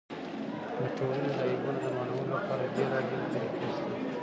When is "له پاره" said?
2.41-2.67